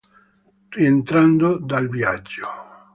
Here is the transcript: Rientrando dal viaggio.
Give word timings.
Rientrando 0.71 1.57
dal 1.59 1.87
viaggio. 1.87 2.47